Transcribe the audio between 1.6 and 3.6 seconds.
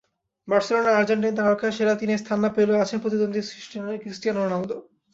সেরা তিনে স্থান না পেলেও আছেন প্রতিদ্বন্দ্বী